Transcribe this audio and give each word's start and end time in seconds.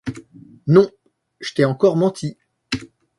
Non, 0.65 0.89
je 1.41 1.53
t’ai 1.53 1.63
encore 1.63 1.95
menti. 1.95 2.39